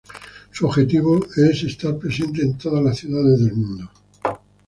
Su 0.49 0.65
objetivo 0.65 1.23
es 1.37 1.61
estar 1.61 1.95
presente 1.99 2.41
en 2.41 2.57
todas 2.57 2.83
las 2.83 2.97
ciudades 2.97 3.39
del 3.39 3.53
mundo. 3.53 3.91